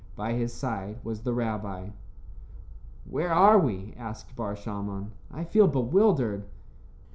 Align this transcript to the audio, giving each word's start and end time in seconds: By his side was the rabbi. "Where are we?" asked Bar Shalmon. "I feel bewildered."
By 0.15 0.33
his 0.33 0.51
side 0.51 0.97
was 1.03 1.21
the 1.21 1.31
rabbi. 1.31 1.89
"Where 3.07 3.31
are 3.31 3.59
we?" 3.59 3.93
asked 3.99 4.35
Bar 4.35 4.55
Shalmon. 4.55 5.11
"I 5.29 5.43
feel 5.43 5.67
bewildered." 5.67 6.45